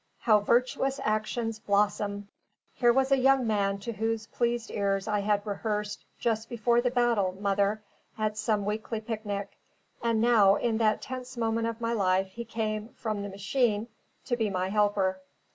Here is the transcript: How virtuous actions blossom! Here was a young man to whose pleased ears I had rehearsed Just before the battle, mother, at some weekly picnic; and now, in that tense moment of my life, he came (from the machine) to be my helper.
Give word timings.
How 0.21 0.39
virtuous 0.39 0.99
actions 1.03 1.59
blossom! 1.59 2.27
Here 2.73 2.91
was 2.91 3.11
a 3.11 3.19
young 3.19 3.45
man 3.45 3.77
to 3.81 3.91
whose 3.93 4.25
pleased 4.25 4.71
ears 4.71 5.07
I 5.07 5.19
had 5.19 5.45
rehearsed 5.45 6.05
Just 6.17 6.49
before 6.49 6.81
the 6.81 6.89
battle, 6.89 7.37
mother, 7.39 7.83
at 8.17 8.35
some 8.35 8.65
weekly 8.65 8.99
picnic; 8.99 9.59
and 10.01 10.19
now, 10.19 10.55
in 10.55 10.79
that 10.79 11.03
tense 11.03 11.37
moment 11.37 11.67
of 11.67 11.79
my 11.81 11.93
life, 11.93 12.31
he 12.31 12.45
came 12.45 12.89
(from 12.95 13.21
the 13.21 13.29
machine) 13.29 13.89
to 14.25 14.35
be 14.35 14.49
my 14.49 14.69
helper. 14.69 15.19